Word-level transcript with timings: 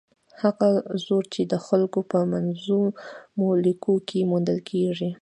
هغه 0.41 0.69
زور 1.05 1.23
چې 1.33 1.41
د 1.51 1.53
خلکو 1.67 1.99
په 2.11 2.19
منظمو 2.31 3.47
لیکو 3.65 3.93
کې 4.07 4.27
موندل 4.31 4.59
کېږي. 4.69 5.09